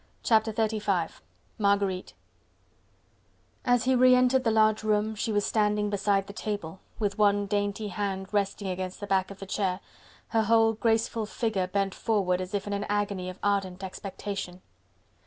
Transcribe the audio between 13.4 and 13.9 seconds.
ardent